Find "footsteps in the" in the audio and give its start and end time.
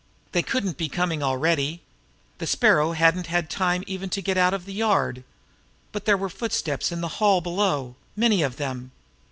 6.27-7.07